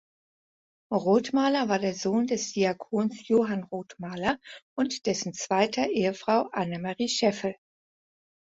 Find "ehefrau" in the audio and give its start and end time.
5.91-6.49